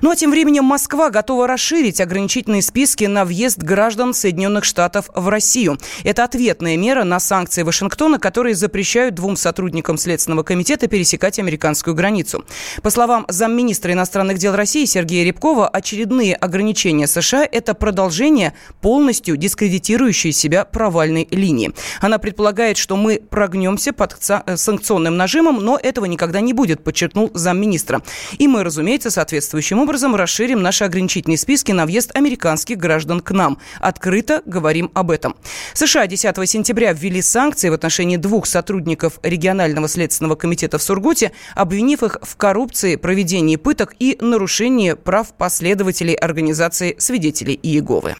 Ну 0.00 0.10
а 0.12 0.16
тем 0.16 0.30
временем 0.30 0.64
Москва 0.64 1.10
готова 1.10 1.48
расширить 1.48 2.00
ограничительные 2.00 2.62
списки 2.62 3.04
на 3.04 3.24
въезд 3.24 3.58
граждан 3.58 4.14
Соединенных 4.14 4.64
Штатов 4.64 5.10
в 5.12 5.28
Россию. 5.28 5.76
Это 6.04 6.22
ответная 6.22 6.76
мера 6.76 7.02
на 7.02 7.18
санкции 7.18 7.62
Вашингтона, 7.64 8.20
которые 8.20 8.54
запрещают 8.54 9.16
двум 9.16 9.36
сотрудникам 9.36 9.98
Следственного 9.98 10.44
комитета 10.44 10.86
пересекать 10.86 11.40
американскую 11.40 11.96
границу. 11.96 12.44
По 12.82 12.90
словам 12.90 13.26
замминистра 13.28 13.92
иностранных 13.92 14.38
дел 14.38 14.54
России 14.54 14.84
Сергея 14.84 15.24
Рябкова, 15.24 15.68
очередные 15.68 16.36
ограничения 16.36 17.08
США– 17.08 17.44
это 17.50 17.74
продолжение 17.74 18.54
полностью 18.80 19.36
дискредитирующей 19.36 20.30
себя 20.30 20.64
провальной 20.64 21.26
линии. 21.32 21.72
Она 22.00 22.18
предполагает, 22.18 22.76
что 22.76 22.96
мы 22.96 23.20
прогнемся 23.28 23.92
под 23.92 24.16
санкционным 24.20 25.16
нажимом, 25.16 25.56
но 25.64 25.76
этого 25.82 26.04
никогда 26.04 26.40
не 26.40 26.52
будет, 26.52 26.84
подчеркнул 26.84 27.32
замминистра. 27.34 28.00
И 28.38 28.46
мы, 28.46 28.62
разумеется, 28.62 29.10
соответствующим 29.10 29.78
образом 29.80 29.87
расширим 29.88 30.62
наши 30.62 30.84
ограничительные 30.84 31.38
списки 31.38 31.72
на 31.72 31.86
въезд 31.86 32.14
американских 32.14 32.78
граждан 32.78 33.20
к 33.20 33.30
нам. 33.30 33.58
Открыто 33.80 34.42
говорим 34.44 34.90
об 34.94 35.10
этом. 35.10 35.36
США 35.72 36.06
10 36.06 36.48
сентября 36.48 36.92
ввели 36.92 37.22
санкции 37.22 37.68
в 37.68 37.72
отношении 37.72 38.16
двух 38.16 38.46
сотрудников 38.46 39.18
регионального 39.22 39.88
следственного 39.88 40.34
комитета 40.34 40.78
в 40.78 40.82
Сургуте, 40.82 41.32
обвинив 41.54 42.02
их 42.02 42.18
в 42.22 42.36
коррупции, 42.36 42.96
проведении 42.96 43.56
пыток 43.56 43.94
и 43.98 44.18
нарушении 44.20 44.92
прав 44.92 45.32
последователей 45.32 46.14
организации 46.14 46.96
свидетелей 46.98 47.58
Иеговы. 47.62 48.16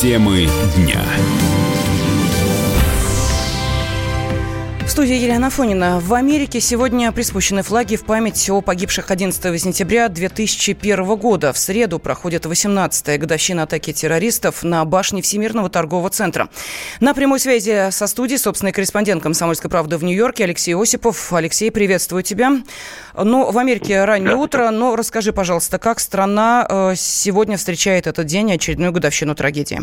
Темы 0.00 0.48
дня. 0.76 1.00
Студии 4.92 5.14
Елена 5.14 5.48
Фонина. 5.48 6.00
В 6.00 6.12
Америке 6.12 6.60
сегодня 6.60 7.10
приспущены 7.12 7.62
флаги 7.62 7.96
в 7.96 8.04
память 8.04 8.50
о 8.50 8.60
погибших 8.60 9.10
11 9.10 9.58
сентября 9.58 10.10
2001 10.10 11.16
года. 11.16 11.54
В 11.54 11.58
среду 11.58 11.98
проходит 11.98 12.44
18-я 12.44 13.16
годовщина 13.16 13.62
атаки 13.62 13.94
террористов 13.94 14.62
на 14.62 14.84
башне 14.84 15.22
Всемирного 15.22 15.70
торгового 15.70 16.10
центра. 16.10 16.50
На 17.00 17.14
прямой 17.14 17.40
связи 17.40 17.90
со 17.90 18.06
студией 18.06 18.38
собственный 18.38 18.72
корреспондент 18.72 19.22
«Комсомольской 19.22 19.70
правды» 19.70 19.96
в 19.96 20.04
Нью-Йорке 20.04 20.44
Алексей 20.44 20.74
Осипов. 20.74 21.32
Алексей, 21.32 21.70
приветствую 21.70 22.22
тебя. 22.22 22.58
Ну, 23.16 23.50
в 23.50 23.56
Америке 23.56 24.04
раннее 24.04 24.36
утро, 24.36 24.68
но 24.68 24.94
расскажи, 24.94 25.32
пожалуйста, 25.32 25.78
как 25.78 26.00
страна 26.00 26.66
э, 26.68 26.92
сегодня 26.96 27.56
встречает 27.56 28.06
этот 28.06 28.26
день, 28.26 28.52
очередную 28.52 28.92
годовщину 28.92 29.34
трагедии? 29.34 29.80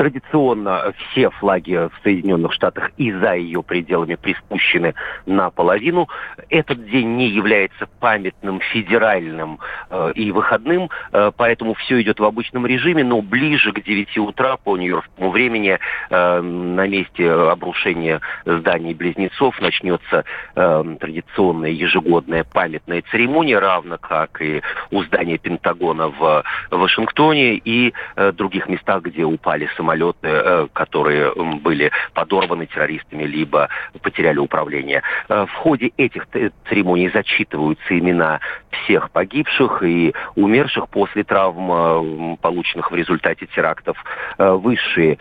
Традиционно 0.00 0.94
все 0.96 1.28
флаги 1.28 1.74
в 1.74 1.92
Соединенных 2.02 2.54
Штатах 2.54 2.90
и 2.96 3.12
за 3.12 3.34
ее 3.34 3.62
пределами 3.62 4.14
приспущены 4.14 4.94
наполовину. 5.26 6.08
Этот 6.48 6.86
день 6.86 7.16
не 7.16 7.28
является 7.28 7.86
памятным, 8.00 8.60
федеральным 8.60 9.58
э, 9.90 10.12
и 10.14 10.32
выходным, 10.32 10.88
э, 11.12 11.32
поэтому 11.36 11.74
все 11.74 12.00
идет 12.00 12.18
в 12.18 12.24
обычном 12.24 12.64
режиме, 12.64 13.04
но 13.04 13.20
ближе 13.20 13.72
к 13.72 13.82
9 13.82 14.16
утра 14.16 14.56
по 14.56 14.78
нью-йоркскому 14.78 15.30
времени 15.32 15.78
э, 16.08 16.40
на 16.40 16.86
месте 16.86 17.30
обрушения 17.30 18.22
зданий-близнецов 18.46 19.60
начнется 19.60 20.24
э, 20.56 20.96
традиционная 20.98 21.72
ежегодная 21.72 22.44
памятная 22.44 23.02
церемония, 23.10 23.58
равно 23.58 23.98
как 23.98 24.40
и 24.40 24.62
у 24.90 25.02
здания 25.02 25.36
Пентагона 25.36 26.08
в 26.08 26.42
Вашингтоне 26.70 27.56
и 27.56 27.92
э, 28.16 28.32
других 28.32 28.66
местах, 28.66 29.02
где 29.02 29.24
упали 29.24 29.68
самолеты 29.76 29.89
самолеты, 29.90 30.28
э, 30.28 30.68
которые 30.72 31.32
были 31.62 31.90
подорваны 32.14 32.66
террористами, 32.66 33.24
либо 33.24 33.68
потеряли 34.02 34.38
управление. 34.38 35.02
Э, 35.28 35.46
в 35.46 35.54
ходе 35.54 35.90
этих 35.96 36.26
церемоний 36.68 37.10
зачитываются 37.10 37.98
имена 37.98 38.40
всех 38.70 39.10
погибших 39.10 39.82
и 39.82 40.14
умерших 40.36 40.88
после 40.88 41.24
травм, 41.24 41.70
э, 41.72 42.36
полученных 42.40 42.90
в 42.90 42.94
результате 42.94 43.46
терактов. 43.46 43.96
Высшие 44.38 45.18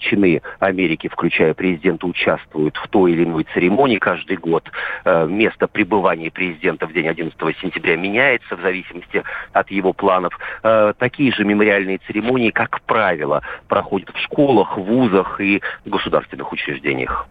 чины 0.00 0.42
Америки, 0.58 1.08
включая 1.08 1.54
президента, 1.54 2.06
участвуют 2.06 2.76
в 2.76 2.88
той 2.88 3.12
или 3.12 3.24
иной 3.24 3.46
церемонии 3.54 3.98
каждый 3.98 4.36
год. 4.36 4.70
Место 5.04 5.66
пребывания 5.66 6.30
президента 6.30 6.86
в 6.86 6.92
день 6.92 7.08
11 7.08 7.36
сентября 7.60 7.96
меняется 7.96 8.56
в 8.56 8.60
зависимости 8.60 9.22
от 9.52 9.70
его 9.70 9.92
планов. 9.92 10.38
Такие 10.98 11.32
же 11.32 11.44
мемориальные 11.44 11.98
церемонии, 12.06 12.50
как 12.50 12.80
правило, 12.82 13.42
проходят 13.68 13.93
проходит 13.94 14.10
в 14.10 14.18
школах, 14.18 14.76
вузах 14.76 15.40
и 15.40 15.62
государственных 15.84 16.52
учреждениях. 16.52 17.26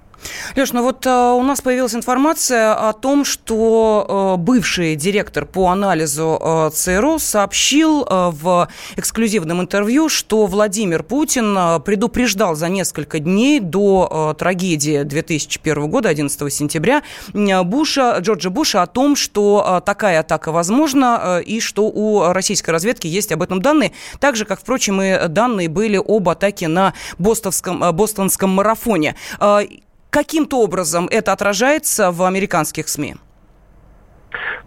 Леш, 0.56 0.72
ну 0.72 0.84
вот 0.84 1.06
э, 1.06 1.10
у 1.10 1.42
нас 1.44 1.62
появилась 1.62 1.96
информация 1.96 2.74
о 2.74 2.94
том, 2.94 3.26
что 3.26 4.36
э, 4.38 4.42
бывший 4.42 4.96
директор 4.96 5.46
по 5.46 5.70
анализу 5.70 6.40
э, 6.42 6.70
ЦРУ 6.74 7.20
сообщил 7.20 8.04
э, 8.04 8.30
в 8.32 8.68
эксклюзивном 8.96 9.62
интервью, 9.62 10.10
что 10.10 10.46
Владимир 10.46 11.04
Путин 11.04 11.58
э, 11.58 11.80
предупреждал 11.80 12.56
за 12.56 12.70
несколько 12.70 13.20
дней 13.20 13.60
до 13.60 14.34
э, 14.36 14.40
трагедии 14.40 15.04
2001 15.04 15.90
года, 15.90 16.10
11 16.10 16.54
сентября, 16.54 17.04
Буша, 17.34 18.18
Джорджа 18.20 18.50
Буша 18.50 18.82
о 18.84 18.88
том, 18.88 19.16
что 19.16 19.66
э, 19.66 19.82
такая 19.86 20.20
атака 20.20 20.52
возможна 20.52 21.20
э, 21.40 21.44
и 21.44 21.60
что 21.60 21.84
у 21.84 22.32
российской 22.32 22.72
разведки 22.72 23.08
есть 23.08 23.32
об 23.32 23.42
этом 23.42 23.62
данные, 23.62 23.92
так 24.20 24.36
же, 24.36 24.46
как, 24.46 24.60
впрочем, 24.60 25.02
и 25.02 25.28
данные 25.28 25.70
были 25.70 25.98
об 25.98 26.30
атаке 26.30 26.68
на 26.68 26.94
бостонском, 27.18 27.96
бостонском 27.96 28.50
марафоне. 28.52 29.16
Каким-то 30.14 30.62
образом 30.62 31.08
это 31.10 31.32
отражается 31.32 32.12
в 32.12 32.22
американских 32.22 32.88
СМИ? 32.88 33.16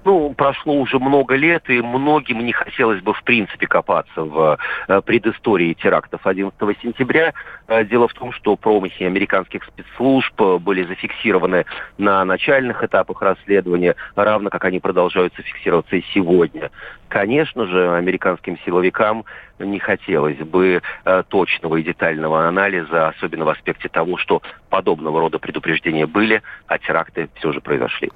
Ну, 0.07 0.33
прошло 0.35 0.75
уже 0.75 1.01
много 1.01 1.35
лет, 1.35 1.69
и 1.69 1.83
многим 1.83 2.47
не 2.47 2.53
хотелось 2.53 3.03
бы, 3.03 3.13
в 3.13 3.25
принципе, 3.25 3.67
копаться 3.67 4.23
в 4.23 4.57
э, 4.87 5.01
предыстории 5.03 5.75
терактов 5.75 6.25
11 6.25 6.57
сентября. 6.81 7.35
Э, 7.67 7.85
дело 7.85 8.07
в 8.07 8.15
том, 8.15 8.31
что 8.31 8.55
промахи 8.55 9.03
американских 9.03 9.65
спецслужб 9.65 10.41
э, 10.41 10.59
были 10.59 10.85
зафиксированы 10.85 11.67
на 11.99 12.25
начальных 12.25 12.85
этапах 12.85 13.21
расследования, 13.21 13.97
равно 14.15 14.49
как 14.49 14.65
они 14.65 14.79
продолжаются 14.79 15.43
фиксироваться 15.43 15.97
и 15.97 16.05
сегодня. 16.15 16.71
Конечно 17.09 17.67
же, 17.67 17.97
американским 17.97 18.59
силовикам 18.65 19.25
не 19.59 19.79
хотелось 19.79 20.39
бы 20.39 20.83
точного 21.29 21.77
и 21.77 21.83
детального 21.83 22.47
анализа, 22.47 23.09
особенно 23.09 23.45
в 23.45 23.49
аспекте 23.49 23.89
того, 23.89 24.19
что 24.19 24.43
подобного 24.69 25.21
рода 25.21 25.39
предупреждения 25.39 26.07
были, 26.07 26.43
а 26.67 26.79
теракты 26.79 27.29
все 27.39 27.53
же 27.53 27.61
произошли. 27.61 28.11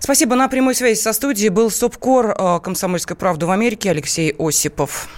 Спасибо. 0.00 0.34
На 0.34 0.48
прямой 0.48 0.74
связи 0.74 0.98
со 0.98 1.12
студией 1.12 1.31
был 1.50 1.70
СОПКОР 1.70 2.36
э, 2.38 2.60
«Комсомольской 2.62 3.16
правды» 3.16 3.46
в 3.46 3.50
Америке 3.50 3.90
Алексей 3.90 4.34
Осипов. 4.38 5.08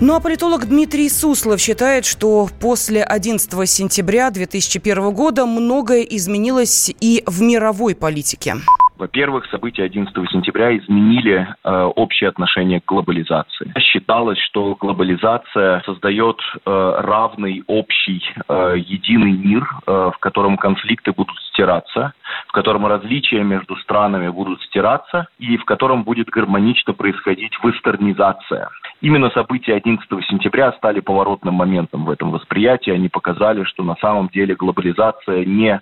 Ну 0.00 0.14
а 0.14 0.20
политолог 0.20 0.66
Дмитрий 0.68 1.08
Суслов 1.08 1.60
считает, 1.60 2.04
что 2.04 2.50
после 2.60 3.02
11 3.02 3.70
сентября 3.70 4.30
2001 4.30 5.12
года 5.12 5.46
многое 5.46 6.02
изменилось 6.02 6.92
и 7.00 7.22
в 7.26 7.40
мировой 7.40 7.94
политике. 7.94 8.56
Во-первых, 8.96 9.46
события 9.46 9.82
11 9.82 10.14
сентября 10.30 10.76
изменили 10.76 11.48
э, 11.64 11.82
общее 11.96 12.28
отношение 12.28 12.80
к 12.80 12.84
глобализации. 12.84 13.72
Считалось, 13.80 14.38
что 14.38 14.76
глобализация 14.76 15.82
создает 15.84 16.40
э, 16.64 16.94
равный, 16.98 17.64
общий, 17.66 18.22
э, 18.48 18.74
единый 18.78 19.32
мир, 19.32 19.68
э, 19.86 20.10
в 20.14 20.18
котором 20.20 20.56
конфликты 20.56 21.12
будут 21.12 21.36
стираться, 21.48 22.12
в 22.46 22.52
котором 22.52 22.86
различия 22.86 23.42
между 23.42 23.74
странами 23.76 24.28
будут 24.28 24.62
стираться 24.62 25.26
и 25.40 25.56
в 25.56 25.64
котором 25.64 26.04
будет 26.04 26.28
гармонично 26.28 26.92
происходить 26.92 27.52
вестернизация. 27.64 28.68
Именно 29.00 29.30
события 29.30 29.74
11 29.74 30.08
сентября 30.28 30.72
стали 30.72 31.00
поворотным 31.00 31.54
моментом 31.54 32.04
в 32.04 32.10
этом 32.10 32.30
восприятии. 32.30 32.92
Они 32.92 33.08
показали, 33.08 33.64
что 33.64 33.82
на 33.82 33.96
самом 33.96 34.28
деле 34.28 34.54
глобализация 34.54 35.44
не 35.44 35.80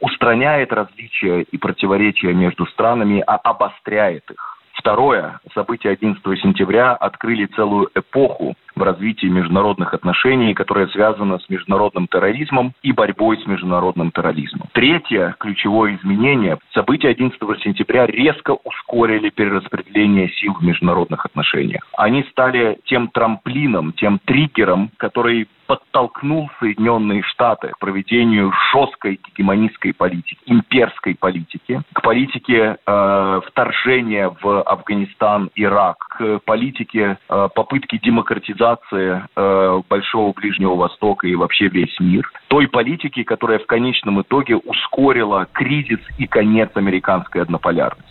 устраняет 0.00 0.72
различия 0.72 1.42
и 1.42 1.58
противоречия 1.58 2.32
между 2.32 2.66
странами, 2.66 3.22
а 3.26 3.36
обостряет 3.36 4.30
их. 4.30 4.58
Второе, 4.74 5.40
события 5.54 5.90
11 5.90 6.22
сентября 6.40 6.92
открыли 6.92 7.46
целую 7.46 7.90
эпоху 7.94 8.54
в 8.74 8.82
развитии 8.82 9.26
международных 9.26 9.94
отношений, 9.94 10.54
которая 10.54 10.86
связана 10.88 11.38
с 11.38 11.48
международным 11.48 12.08
терроризмом 12.08 12.72
и 12.82 12.92
борьбой 12.92 13.38
с 13.38 13.46
международным 13.46 14.10
терроризмом. 14.10 14.68
Третье 14.72 15.34
ключевое 15.38 15.96
изменение. 15.96 16.58
События 16.72 17.08
11 17.08 17.38
сентября 17.62 18.06
резко 18.06 18.56
ускорили 18.64 19.30
перераспределение 19.30 20.28
сил 20.30 20.54
в 20.54 20.62
международных 20.62 21.24
отношениях. 21.26 21.86
Они 21.96 22.24
стали 22.30 22.78
тем 22.84 23.08
трамплином, 23.08 23.92
тем 23.92 24.18
триггером, 24.24 24.90
который 24.96 25.48
подтолкнул 25.66 26.50
Соединенные 26.60 27.22
Штаты 27.22 27.68
к 27.68 27.78
проведению 27.78 28.52
жесткой 28.72 29.18
гегемонистской 29.26 29.94
политики, 29.94 30.38
имперской 30.44 31.14
политики, 31.14 31.80
к 31.94 32.02
политике 32.02 32.76
э, 32.86 33.40
вторжения 33.46 34.34
в 34.42 34.62
Афганистан, 34.62 35.50
Ирак, 35.54 35.96
к 36.18 36.40
политике 36.44 37.16
э, 37.28 37.48
попытки 37.54 37.98
демократизации 37.98 38.63
глобализации 38.64 39.22
э, 39.36 39.82
Большого 39.88 40.32
Ближнего 40.32 40.74
Востока 40.74 41.26
и 41.26 41.34
вообще 41.34 41.68
весь 41.68 41.98
мир. 42.00 42.30
Той 42.48 42.68
политики, 42.68 43.22
которая 43.22 43.58
в 43.58 43.66
конечном 43.66 44.22
итоге 44.22 44.56
ускорила 44.56 45.46
кризис 45.52 46.00
и 46.18 46.26
конец 46.26 46.70
американской 46.74 47.42
однополярности. 47.42 48.10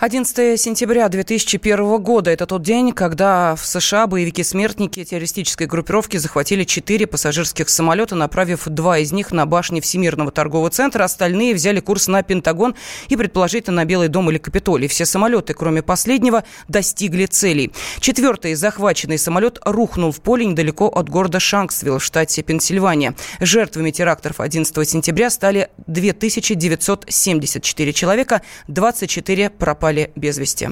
11 0.00 0.58
сентября 0.58 1.10
2001 1.10 1.98
года– 1.98 2.30
это 2.32 2.46
тот 2.46 2.62
день, 2.62 2.92
когда 2.92 3.54
в 3.54 3.66
США 3.66 4.06
боевики-смертники 4.06 5.04
террористической 5.04 5.66
группировки 5.66 6.16
захватили 6.16 6.64
четыре 6.64 7.06
пассажирских 7.06 7.68
самолета, 7.68 8.14
направив 8.14 8.66
два 8.66 8.96
из 8.96 9.12
них 9.12 9.30
на 9.30 9.44
башни 9.44 9.80
Всемирного 9.80 10.30
торгового 10.30 10.70
центра, 10.70 11.04
остальные 11.04 11.54
взяли 11.54 11.80
курс 11.80 12.08
на 12.08 12.22
Пентагон 12.22 12.76
и, 13.10 13.16
предположительно, 13.16 13.76
на 13.76 13.84
Белый 13.84 14.08
дом 14.08 14.30
или 14.30 14.38
Капитолий. 14.38 14.88
Все 14.88 15.04
самолеты, 15.04 15.52
кроме 15.52 15.82
последнего, 15.82 16.44
достигли 16.66 17.26
целей. 17.26 17.70
Четвертый 18.00 18.54
захваченный 18.54 19.18
самолет 19.18 19.58
рухнул 19.66 20.12
в 20.12 20.22
поле 20.22 20.46
недалеко 20.46 20.86
от 20.86 21.10
города 21.10 21.40
Шанксвилл 21.40 21.98
в 21.98 22.04
штате 22.04 22.42
Пенсильвания. 22.42 23.14
Жертвами 23.38 23.90
терактов 23.90 24.40
11 24.40 24.88
сентября 24.88 25.28
стали 25.28 25.68
2974 25.86 27.92
человека, 27.92 28.40
24 28.66 29.49
пропали 29.58 30.10
без 30.16 30.38
вести. 30.38 30.68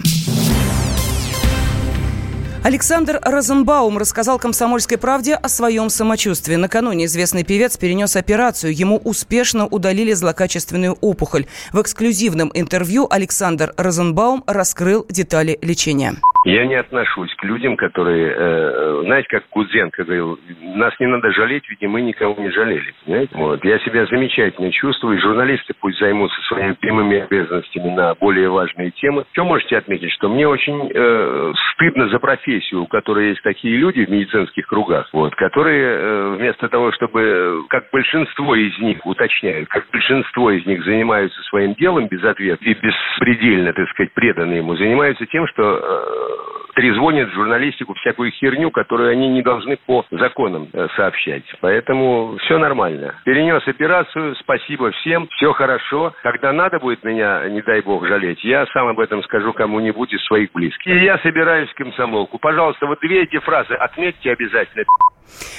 Александр 2.65 3.21
Розенбаум 3.23 3.99
рассказал 3.99 4.39
«Комсомольской 4.39 4.99
правде» 4.99 5.35
о 5.35 5.49
своем 5.49 5.89
самочувствии. 5.89 6.57
Накануне 6.57 7.07
известный 7.07 7.45
певец 7.45 7.77
перенес 7.77 8.17
операцию. 8.17 8.75
Ему 8.75 8.99
успешно 8.99 9.67
удалили 9.67 10.13
злокачественную 10.13 10.99
опухоль. 11.01 11.47
В 11.73 11.81
эксклюзивном 11.81 12.51
интервью 12.53 13.07
Александр 13.09 13.73
Розенбаум 13.77 14.45
раскрыл 14.47 15.07
детали 15.09 15.59
лечения. 15.63 16.17
Я 16.44 16.67
не 16.67 16.76
отношусь 16.76 17.35
к 17.35 17.44
людям, 17.44 17.76
которые, 17.76 18.32
э, 18.37 19.02
знаете, 19.05 19.29
как 19.29 19.44
Гудзенко 19.50 20.05
говорил, 20.05 20.38
нас 20.76 20.94
не 21.00 21.06
надо 21.06 21.32
жалеть, 21.32 21.69
ведь 21.69 21.82
мы 21.82 22.00
никого 22.00 22.40
не 22.40 22.50
жалели. 22.50 22.94
Понимаете? 23.05 23.37
Вот. 23.37 23.64
Я 23.64 23.79
себя 23.81 24.06
замечательно 24.06 24.70
чувствую, 24.70 25.20
журналисты 25.20 25.75
пусть 25.81 25.99
займутся 25.99 26.40
своими 26.43 26.73
прямыми 26.75 27.19
обязанностями 27.20 27.90
на 27.90 28.14
более 28.14 28.49
важные 28.49 28.93
темы. 28.93 29.25
Что 29.32 29.44
можете 29.44 29.76
отметить, 29.79 30.12
что 30.12 30.29
мне 30.29 30.46
очень 30.46 30.90
э, 30.94 31.52
стыдно 31.75 32.08
за 32.08 32.19
профессию, 32.20 32.82
у 32.82 32.87
которой 32.87 33.31
есть 33.31 33.43
такие 33.43 33.76
люди 33.76 34.05
в 34.05 34.11
медицинских 34.11 34.67
кругах, 34.69 35.08
вот, 35.12 35.34
которые 35.34 35.84
э, 35.84 36.37
вместо 36.38 36.69
того, 36.69 36.93
чтобы, 36.93 37.64
как 37.69 37.91
большинство 37.93 38.55
из 38.55 38.79
них, 38.79 39.05
уточняют, 39.05 39.69
как 39.69 39.87
большинство 39.91 40.50
из 40.50 40.64
них 40.67 40.84
занимаются 40.84 41.41
своим 41.43 41.75
делом 41.75 42.06
без 42.06 42.23
ответа 42.23 42.64
и 42.64 42.75
беспредельно, 42.75 43.73
так 43.73 43.88
сказать, 43.91 44.12
преданы 44.12 44.55
ему, 44.55 44.76
занимаются 44.76 45.26
тем, 45.26 45.46
что 45.49 45.81
э, 45.82 46.28
uh, 46.29 46.68
трезвонят 46.79 47.33
журналистику 47.33 47.95
всякую 47.95 48.31
херню, 48.31 48.71
которую 48.71 49.11
они 49.11 49.29
не 49.29 49.43
должны 49.43 49.77
по 49.85 50.07
законам 50.13 50.69
э, 50.73 50.87
сообщать. 50.95 51.43
Поэтому 51.61 52.37
все 52.45 52.57
нормально. 52.57 53.17
Перенес 53.25 53.67
операцию, 53.67 54.37
спасибо 54.37 54.93
всем, 54.93 55.27
все 55.33 55.53
хорошо. 55.53 56.15
Когда 56.23 56.53
надо 56.53 56.79
будет 56.79 57.03
меня, 57.03 57.49
не 57.49 57.63
дай 57.63 57.81
бог, 57.81 58.07
жалеть, 58.07 58.45
я 58.45 58.65
сам 58.67 58.87
об 58.87 59.01
этом 59.01 59.25
скажу 59.25 59.53
кому-нибудь 59.53 60.13
из 60.13 60.25
своих 60.27 60.53
близких. 60.53 60.87
И 60.87 61.05
я 61.05 61.19
собираюсь 61.19 61.69
в 61.69 61.75
комсомолку. 61.75 62.39
Пожалуйста, 62.39 62.87
вот 62.87 63.01
две 63.01 63.25
эти 63.25 63.41
фразы 63.41 63.75
отметьте 63.75 64.31
обязательно. 64.31 64.85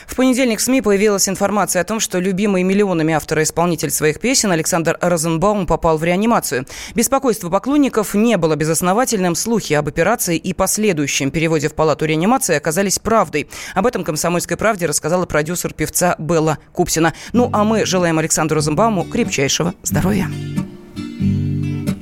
В 0.07 0.15
понедельник 0.15 0.59
в 0.59 0.61
СМИ 0.61 0.81
появилась 0.81 1.29
информация 1.29 1.81
о 1.81 1.85
том, 1.85 1.99
что 1.99 2.19
любимый 2.19 2.63
миллионами 2.63 3.13
автора 3.13 3.43
исполнитель 3.43 3.91
своих 3.91 4.19
песен 4.19 4.51
Александр 4.51 4.97
Розенбаум 4.99 5.67
попал 5.67 5.97
в 5.97 6.03
реанимацию. 6.03 6.65
Беспокойство 6.95 7.49
поклонников 7.49 8.15
не 8.15 8.37
было 8.37 8.55
безосновательным. 8.55 9.35
Слухи 9.35 9.73
об 9.73 9.87
операции 9.87 10.37
и 10.37 10.53
последующем 11.09 11.31
переводе 11.31 11.69
в 11.69 11.73
палату 11.73 12.05
реанимации 12.05 12.55
оказались 12.55 12.99
правдой. 12.99 13.47
Об 13.73 13.87
этом 13.87 14.03
«Комсомольской 14.03 14.57
правде» 14.57 14.85
рассказала 14.85 15.25
продюсер 15.25 15.73
певца 15.73 16.15
Белла 16.19 16.59
Купсина. 16.71 17.15
Ну, 17.33 17.49
а 17.51 17.63
мы 17.63 17.83
желаем 17.85 18.19
Александру 18.19 18.57
Розенбауму 18.57 19.05
крепчайшего 19.05 19.73
здоровья. 19.81 20.29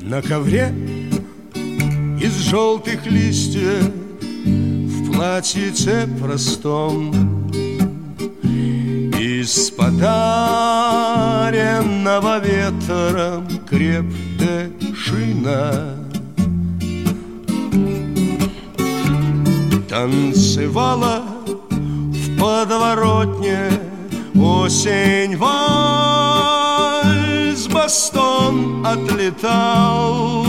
На 0.01 0.21
ковре 0.21 0.74
из 2.21 2.33
желтых 2.50 3.06
листьев 3.06 3.94
в 4.45 5.13
платьице 5.13 6.09
простом 6.21 7.13
из 9.18 9.71
подаренного 9.71 10.19
ветром 12.39 13.48
крепкая 13.69 14.69
шина 14.94 16.06
Танцевала 19.97 21.23
в 21.71 22.38
подворотне 22.39 23.71
осень 24.35 25.35
вальс 25.35 25.57
Бастон 27.67 28.85
отлетал. 28.85 30.45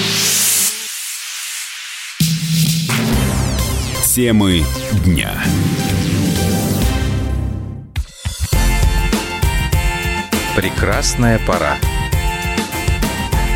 Темы 4.14 4.64
дня. 5.04 5.44
Прекрасная 10.56 11.40
пора. 11.40 11.78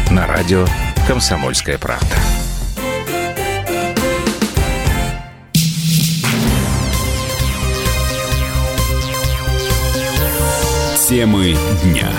На 0.10 0.26
радио 0.26 0.66
«Комсомольская 1.08 1.78
правда». 1.78 2.08
Темы 11.08 11.56
дня. 11.84 12.10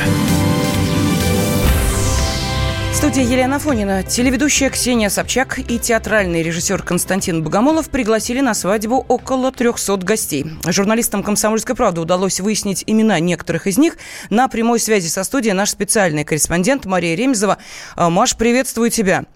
Студии 2.99 3.23
Елена 3.23 3.61
Фонина. 3.61 4.03
Телеведущая 4.03 4.71
Ксения 4.71 5.09
Собчак 5.09 5.61
и 5.61 5.79
театральный 5.79 6.43
режиссер 6.43 6.83
Константин 6.83 7.45
Богомолов 7.45 7.91
пригласили 7.91 8.41
на 8.41 8.55
свадьбу 8.55 9.07
около 9.07 9.53
300 9.53 9.99
гостей. 9.99 10.45
Журналистам 10.67 11.23
«Комсомольской 11.23 11.77
правды» 11.77 12.01
удалось 12.01 12.41
выяснить 12.41 12.83
имена 12.89 13.21
некоторых 13.21 13.69
из 13.69 13.79
них. 13.79 13.99
На 14.31 14.49
прямой 14.49 14.81
связи 14.81 15.07
со 15.07 15.23
студией 15.23 15.55
наш 15.55 15.71
специальный 15.71 16.25
корреспондент 16.25 16.87
Мария 16.87 17.15
Ремезова. 17.15 17.59
А, 17.95 18.11
Маш, 18.11 18.37
приветствую 18.37 18.91
тебя. 18.91 19.27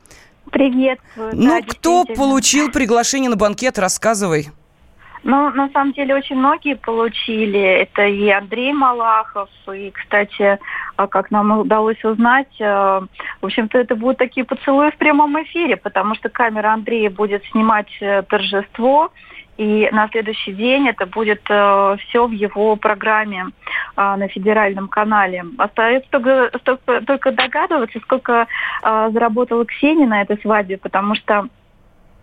Приветствую. 0.50 1.31
Ну, 1.33 1.49
да, 1.49 1.61
кто 1.62 2.04
получил 2.04 2.69
приглашение 2.73 3.31
на 3.31 3.37
банкет, 3.37 3.78
рассказывай. 3.78 4.49
Ну, 5.25 5.50
на 5.50 5.69
самом 5.71 5.93
деле, 5.93 6.17
очень 6.17 6.37
многие 6.37 6.75
получили. 6.75 7.61
Это 7.61 8.07
и 8.07 8.29
Андрей 8.29 8.73
Малахов, 8.73 9.49
и, 9.73 9.91
кстати, 9.91 10.59
а 10.97 11.07
как 11.07 11.31
нам 11.31 11.61
удалось 11.61 12.02
узнать, 12.05 12.61
э, 12.61 12.64
в 13.41 13.47
общем-то, 13.47 13.79
это 13.79 13.95
будут 13.95 14.19
такие 14.19 14.45
поцелуи 14.45 14.91
в 14.91 14.97
прямом 14.97 15.41
эфире, 15.45 15.76
потому 15.76 16.17
что 16.17 16.29
камера 16.29 16.73
Андрея 16.73 17.09
будет 17.09 17.45
снимать 17.47 17.91
э, 18.00 18.23
торжество, 18.23 19.12
и 19.59 19.88
на 19.93 20.09
следующий 20.09 20.52
день 20.52 20.88
это 20.88 21.07
будет 21.07 21.43
э, 21.49 21.97
все 22.00 22.26
в 22.26 22.33
его 22.33 22.75
программе 22.76 23.47
э, 23.97 24.17
на 24.17 24.26
федеральном 24.29 24.88
канале. 24.88 25.45
Остается 25.59 26.11
только, 26.11 26.50
только, 26.64 27.00
только 27.02 27.33
догадываться, 27.33 28.00
сколько 28.00 28.49
э, 28.83 29.11
заработала 29.12 29.64
Ксения 29.67 30.07
на 30.07 30.23
этой 30.23 30.38
свадьбе, 30.38 30.79
потому 30.79 31.14
что 31.14 31.49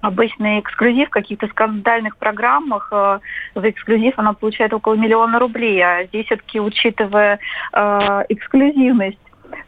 обычный 0.02 0.60
эксклюзив 0.60 1.08
в 1.08 1.12
каких-то 1.12 1.48
скандальных 1.48 2.18
программах, 2.18 2.90
э, 2.92 3.20
за 3.56 3.70
эксклюзив 3.70 4.14
она 4.18 4.34
получает 4.34 4.74
около 4.74 4.96
миллиона 4.96 5.40
рублей, 5.40 5.82
а 5.82 6.06
здесь 6.06 6.26
все-таки, 6.26 6.60
учитывая 6.60 7.40
э, 7.74 8.24
эксклюзивность 8.30 9.20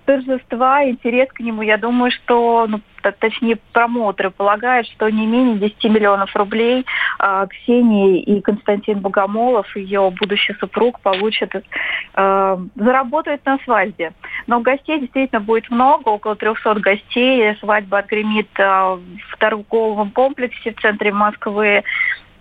торжества, 0.06 0.84
интерес 0.86 1.30
к 1.32 1.40
нему, 1.40 1.62
я 1.62 1.78
думаю, 1.78 2.12
что, 2.12 2.68
ну, 2.68 2.82
точнее, 3.20 3.58
промоутеры 3.74 4.30
полагают, 4.32 4.88
что 4.88 5.10
не 5.10 5.26
менее 5.26 5.58
10 5.58 5.84
миллионов 5.86 6.36
рублей 6.36 6.86
э, 7.20 7.48
Ксении 7.50 8.22
и 8.22 8.42
Константин 8.42 9.00
Богомолов, 9.00 9.76
ее 9.76 10.12
будущий 10.20 10.54
супруг, 10.56 11.00
получат, 11.02 11.54
э, 11.56 12.58
заработают 12.76 13.46
на 13.46 13.58
свадьбе. 13.60 14.14
Но 14.48 14.60
гостей 14.62 15.00
действительно 15.00 15.42
будет 15.42 15.70
много, 15.70 16.10
около 16.10 16.36
300 16.36 16.76
гостей. 16.76 17.56
Свадьба 17.60 18.00
отгремит 18.00 18.50
э, 18.58 18.64
в 18.64 19.38
торговом 19.40 20.12
комплексе 20.12 20.74
в 20.74 20.82
центре 20.82 21.12
Москвы, 21.12 21.84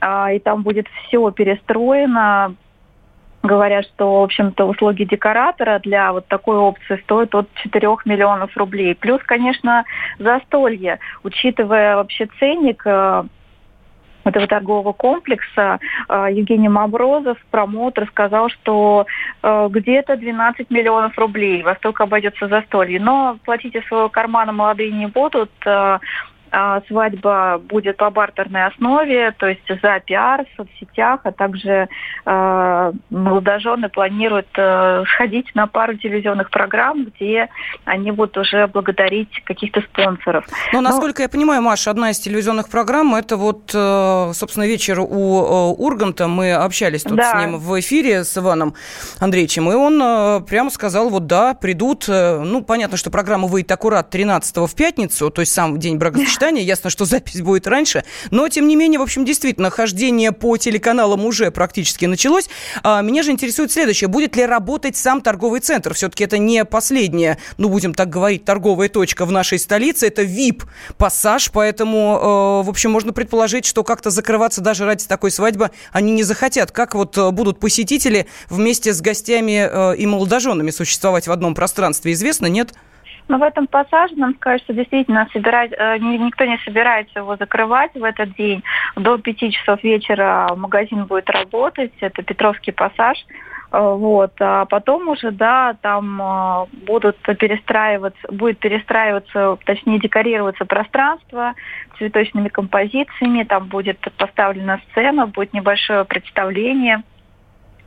э, 0.00 0.36
и 0.36 0.38
там 0.40 0.62
будет 0.62 0.86
все 0.88 1.30
перестроено, 1.30 2.54
говорят, 3.42 3.86
что, 3.86 4.20
в 4.20 4.22
общем-то, 4.24 4.66
услуги 4.66 5.04
декоратора 5.04 5.78
для 5.80 6.12
вот 6.12 6.26
такой 6.26 6.56
опции 6.56 7.00
стоят 7.04 7.34
от 7.34 7.48
4 7.54 7.88
миллионов 8.04 8.56
рублей. 8.56 8.94
Плюс, 8.94 9.20
конечно, 9.24 9.84
застолье. 10.18 10.98
Учитывая 11.22 11.96
вообще 11.96 12.28
ценник 12.38 12.82
э, 12.84 13.24
этого 14.24 14.46
торгового 14.46 14.92
комплекса 14.92 15.78
э, 16.08 16.26
Евгений 16.32 16.68
Маброзов, 16.68 17.38
промоутер, 17.50 18.06
сказал, 18.08 18.50
что 18.50 19.06
э, 19.42 19.68
где-то 19.70 20.16
12 20.16 20.70
миллионов 20.70 21.16
рублей 21.16 21.62
во 21.62 21.74
столько 21.76 22.04
обойдется 22.04 22.48
застолье. 22.48 23.00
Но 23.00 23.38
платить 23.44 23.74
из 23.74 23.86
своего 23.86 24.08
кармана 24.10 24.52
молодые 24.52 24.90
не 24.90 25.06
будут. 25.06 25.50
А, 26.52 26.80
свадьба 26.88 27.60
будет 27.62 27.96
по 27.96 28.10
бартерной 28.10 28.66
основе, 28.66 29.32
то 29.38 29.46
есть 29.46 29.62
за 29.68 30.00
пиар 30.00 30.44
в 30.44 30.56
соцсетях, 30.56 31.20
а 31.22 31.30
также 31.30 31.88
э, 32.26 32.92
молодожены 33.10 33.88
планируют 33.88 34.48
э, 34.56 35.04
сходить 35.14 35.54
на 35.54 35.68
пару 35.68 35.96
телевизионных 35.96 36.50
программ, 36.50 37.04
где 37.04 37.48
они 37.84 38.10
будут 38.10 38.36
уже 38.36 38.66
благодарить 38.66 39.30
каких-то 39.44 39.80
спонсоров. 39.82 40.44
Ну, 40.72 40.80
насколько 40.80 41.20
Но... 41.20 41.22
я 41.24 41.28
понимаю, 41.28 41.62
Маша, 41.62 41.90
одна 41.90 42.10
из 42.10 42.18
телевизионных 42.18 42.68
программ, 42.68 43.14
это 43.14 43.36
вот, 43.36 43.70
э, 43.72 44.32
собственно, 44.34 44.64
вечер 44.66 44.98
у 44.98 45.04
э, 45.04 45.74
Урганта, 45.78 46.26
мы 46.26 46.52
общались 46.52 47.04
тут 47.04 47.16
да. 47.16 47.30
с 47.30 47.40
ним 47.40 47.58
в 47.58 47.78
эфире 47.78 48.24
с 48.24 48.36
Иваном 48.36 48.74
Андреевичем, 49.20 49.70
и 49.70 49.74
он 49.74 50.02
э, 50.02 50.40
прямо 50.48 50.70
сказал, 50.70 51.10
вот 51.10 51.26
да, 51.26 51.54
придут, 51.54 52.06
ну, 52.08 52.64
понятно, 52.64 52.96
что 52.96 53.10
программа 53.10 53.46
выйдет 53.46 53.70
аккурат 53.70 54.10
13 54.10 54.56
в 54.56 54.74
пятницу, 54.74 55.30
то 55.30 55.42
есть 55.42 55.52
сам 55.52 55.78
день 55.78 55.96
бракосочетания, 55.96 56.39
заседание. 56.40 56.64
Ясно, 56.64 56.90
что 56.90 57.04
запись 57.04 57.42
будет 57.42 57.66
раньше. 57.66 58.04
Но, 58.30 58.48
тем 58.48 58.66
не 58.66 58.76
менее, 58.76 58.98
в 58.98 59.02
общем, 59.02 59.24
действительно, 59.24 59.70
хождение 59.70 60.32
по 60.32 60.56
телеканалам 60.56 61.24
уже 61.26 61.50
практически 61.50 62.06
началось. 62.06 62.48
А, 62.82 63.02
меня 63.02 63.22
же 63.22 63.30
интересует 63.30 63.70
следующее. 63.70 64.08
Будет 64.08 64.36
ли 64.36 64.46
работать 64.46 64.96
сам 64.96 65.20
торговый 65.20 65.60
центр? 65.60 65.92
Все-таки 65.92 66.24
это 66.24 66.38
не 66.38 66.64
последняя, 66.64 67.38
ну, 67.58 67.68
будем 67.68 67.92
так 67.92 68.08
говорить, 68.08 68.44
торговая 68.44 68.88
точка 68.88 69.26
в 69.26 69.32
нашей 69.32 69.58
столице. 69.58 70.06
Это 70.06 70.22
VIP-пассаж, 70.22 71.50
поэтому, 71.52 72.62
э, 72.62 72.66
в 72.66 72.70
общем, 72.70 72.90
можно 72.90 73.12
предположить, 73.12 73.66
что 73.66 73.84
как-то 73.84 74.10
закрываться 74.10 74.60
даже 74.60 74.86
ради 74.86 75.06
такой 75.06 75.30
свадьбы 75.30 75.70
они 75.92 76.12
не 76.12 76.22
захотят. 76.22 76.72
Как 76.72 76.94
вот 76.94 77.18
э, 77.18 77.30
будут 77.30 77.60
посетители 77.60 78.26
вместе 78.48 78.94
с 78.94 79.00
гостями 79.00 79.68
э, 79.70 79.96
и 79.96 80.06
молодоженами 80.06 80.70
существовать 80.70 81.26
в 81.26 81.32
одном 81.32 81.54
пространстве, 81.54 82.12
известно, 82.12 82.46
нет? 82.46 82.68
Нет. 82.68 82.78
Но 83.30 83.38
в 83.38 83.44
этом 83.44 83.68
пассаже 83.68 84.16
нам 84.16 84.34
скажут, 84.34 84.64
что 84.64 84.72
действительно 84.72 85.28
собирать, 85.32 85.70
э, 85.70 85.98
никто 85.98 86.44
не 86.44 86.58
собирается 86.64 87.20
его 87.20 87.36
закрывать 87.36 87.94
в 87.94 88.02
этот 88.02 88.34
день. 88.34 88.64
До 88.96 89.18
пяти 89.18 89.52
часов 89.52 89.84
вечера 89.84 90.52
магазин 90.56 91.04
будет 91.04 91.30
работать. 91.30 91.92
Это 92.00 92.24
Петровский 92.24 92.72
пассаж. 92.72 93.24
Э, 93.70 93.78
вот. 93.94 94.32
А 94.40 94.64
потом 94.64 95.06
уже, 95.06 95.30
да, 95.30 95.76
там 95.80 96.20
э, 96.20 96.66
будут 96.86 97.18
перестраиваться, 97.18 98.20
будет 98.32 98.58
перестраиваться, 98.58 99.58
точнее 99.64 100.00
декорироваться 100.00 100.64
пространство 100.64 101.54
цветочными 101.98 102.48
композициями, 102.48 103.44
там 103.44 103.68
будет 103.68 104.00
поставлена 104.16 104.80
сцена, 104.90 105.28
будет 105.28 105.52
небольшое 105.52 106.04
представление– 106.04 107.04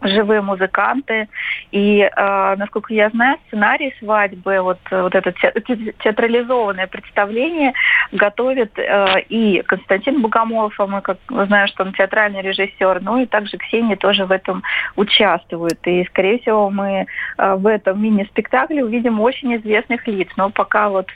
живые 0.04 0.42
музыканты. 0.42 1.28
И, 1.72 2.00
э, 2.02 2.56
насколько 2.58 2.94
я 2.94 3.10
знаю, 3.10 3.38
сценарий 3.48 3.94
свадьбы, 4.00 4.62
вот, 4.62 4.80
вот 4.92 5.16
это 5.16 5.32
театрализованное 5.32 6.88
представление 6.88 7.74
готовит 8.12 8.78
э, 8.78 9.22
и 9.30 9.62
Константин 9.62 10.22
Богомолов, 10.22 10.80
а 10.80 10.88
мы 10.88 11.02
как 11.02 11.18
знаем, 11.30 11.68
что 11.68 11.84
он 11.84 11.94
театральный 11.94 12.42
режиссер, 12.42 13.02
ну 13.02 13.22
и 13.22 13.26
также 13.26 13.58
Ксения 13.58 13.96
тоже 13.96 14.26
в 14.26 14.32
этом 14.32 14.64
участвует. 14.96 15.80
И, 15.88 16.06
скорее 16.06 16.40
всего, 16.40 16.70
мы 16.70 17.06
э, 17.38 17.56
в 17.56 17.68
этом 17.68 18.02
мини-спектакле 18.02 18.84
увидим 18.84 19.20
очень 19.20 19.56
известных 19.58 20.08
лиц. 20.08 20.30
Но 20.38 20.50
пока 20.50 20.90
вот 20.90 21.10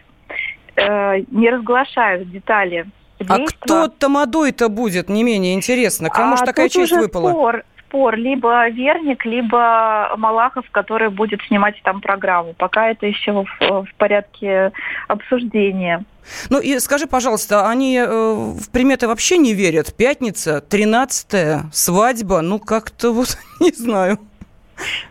э, 0.75 1.19
не 1.31 1.49
разглашают 1.49 2.29
детали 2.31 2.85
а 3.27 3.39
кто 3.45 3.87
тамадой-то 3.87 4.69
будет, 4.69 5.09
не 5.09 5.23
менее 5.23 5.55
интересно? 5.55 6.09
Кому 6.09 6.33
а, 6.33 6.37
же 6.37 6.43
такая 6.43 6.69
честь 6.69 6.91
выпала? 6.91 7.31
Спор 7.31 7.63
спор. 7.87 8.15
Либо 8.15 8.69
Верник, 8.69 9.25
либо 9.25 10.13
Малахов, 10.17 10.65
который 10.71 11.09
будет 11.09 11.41
снимать 11.47 11.81
там 11.83 12.01
программу. 12.01 12.53
Пока 12.53 12.89
это 12.89 13.05
еще 13.05 13.31
в, 13.31 13.45
в 13.59 13.87
порядке 13.97 14.71
обсуждения. 15.07 16.03
Ну 16.49 16.59
и 16.59 16.77
скажи, 16.79 17.07
пожалуйста, 17.07 17.69
они 17.69 17.97
э, 17.97 18.05
в 18.05 18.69
приметы 18.71 19.07
вообще 19.07 19.37
не 19.37 19.53
верят? 19.53 19.93
Пятница, 19.95 20.61
13 20.61 21.73
свадьба, 21.73 22.41
ну 22.41 22.59
как-то 22.59 23.13
вот 23.13 23.37
не 23.59 23.71
знаю. 23.71 24.19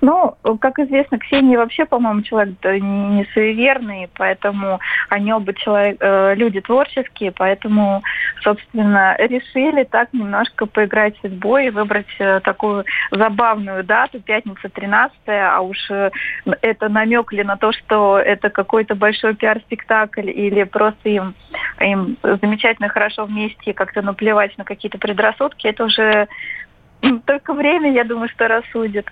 Ну, 0.00 0.36
как 0.60 0.78
известно, 0.78 1.18
Ксения 1.18 1.58
вообще, 1.58 1.84
по-моему, 1.86 2.22
человек 2.22 2.54
не 2.64 3.26
суеверный, 3.32 4.08
поэтому 4.14 4.80
они 5.08 5.32
оба 5.32 5.54
человек, 5.54 5.96
э, 6.00 6.34
люди 6.34 6.60
творческие, 6.60 7.32
поэтому, 7.32 8.02
собственно, 8.42 9.16
решили 9.18 9.84
так 9.84 10.12
немножко 10.12 10.66
поиграть 10.66 11.16
с 11.18 11.20
судьбой 11.22 11.66
и 11.66 11.70
выбрать 11.70 12.06
э, 12.18 12.40
такую 12.40 12.84
забавную 13.10 13.84
дату, 13.84 14.20
пятница 14.20 14.68
13 14.68 15.16
а 15.26 15.60
уж 15.60 15.78
э, 15.90 16.10
это 16.62 16.88
намек 16.88 17.32
ли 17.32 17.42
на 17.42 17.56
то, 17.56 17.72
что 17.72 18.18
это 18.18 18.50
какой-то 18.50 18.94
большой 18.94 19.34
пиар-спектакль 19.34 20.30
или 20.30 20.62
просто 20.64 21.08
им, 21.08 21.34
им 21.80 22.16
замечательно 22.22 22.88
хорошо 22.88 23.24
вместе 23.24 23.72
как-то 23.72 24.02
наплевать 24.02 24.56
на 24.58 24.64
какие-то 24.64 24.98
предрассудки, 24.98 25.66
это 25.66 25.84
уже 25.84 26.28
только 27.26 27.54
время, 27.54 27.92
я 27.92 28.04
думаю, 28.04 28.28
что 28.28 28.48
рассудит. 28.48 29.06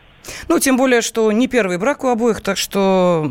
Ну, 0.48 0.58
тем 0.58 0.76
более, 0.76 1.02
что 1.02 1.30
не 1.32 1.48
первый 1.48 1.78
брак 1.78 2.04
у 2.04 2.08
обоих, 2.08 2.40
так 2.40 2.56
что 2.56 3.28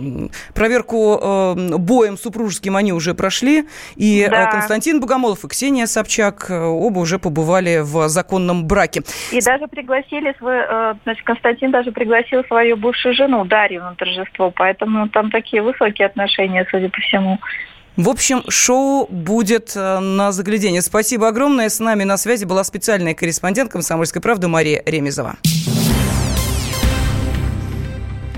проверку 0.53 1.19
э, 1.21 1.77
боем 1.77 2.17
супружеским 2.17 2.75
они 2.75 2.93
уже 2.93 3.13
прошли. 3.13 3.65
И 3.95 4.21
э, 4.21 4.29
да. 4.29 4.51
Константин 4.51 4.99
Богомолов 4.99 5.43
и 5.43 5.47
Ксения 5.47 5.85
Собчак 5.85 6.47
э, 6.49 6.59
оба 6.59 6.99
уже 6.99 7.19
побывали 7.19 7.79
в 7.81 8.07
законном 8.09 8.65
браке. 8.65 9.01
И 9.31 9.41
даже 9.41 9.67
пригласили 9.67 10.35
свой, 10.37 10.57
э, 10.57 10.93
значит, 11.03 11.23
Константин 11.23 11.71
даже 11.71 11.91
пригласил 11.91 12.43
свою 12.45 12.77
бывшую 12.77 13.15
жену 13.15 13.45
Дарью 13.45 13.81
на 13.81 13.95
торжество, 13.95 14.51
поэтому 14.51 15.09
там 15.09 15.31
такие 15.31 15.61
высокие 15.61 16.07
отношения, 16.07 16.67
судя 16.69 16.89
по 16.89 17.01
всему. 17.01 17.39
В 17.95 18.09
общем, 18.09 18.43
шоу 18.49 19.05
будет 19.07 19.73
э, 19.75 19.99
на 19.99 20.31
заглядение. 20.31 20.81
Спасибо 20.81 21.27
огромное. 21.27 21.69
С 21.69 21.79
нами 21.79 22.03
на 22.03 22.17
связи 22.17 22.45
была 22.45 22.63
специальная 22.63 23.13
корреспондент 23.13 23.71
«Комсомольской 23.71 24.21
правды» 24.21 24.47
Мария 24.47 24.81
Ремезова. 24.85 25.37